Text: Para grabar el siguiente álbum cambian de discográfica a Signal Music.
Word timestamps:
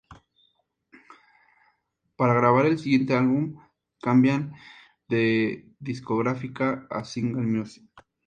Para 2.15 2.33
grabar 2.33 2.65
el 2.65 2.79
siguiente 2.79 3.13
álbum 3.15 3.61
cambian 4.01 4.55
de 5.07 5.67
discográfica 5.79 6.87
a 6.89 7.03
Signal 7.03 7.45
Music. 7.45 7.85